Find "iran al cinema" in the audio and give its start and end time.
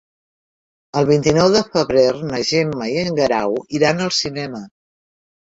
3.81-4.65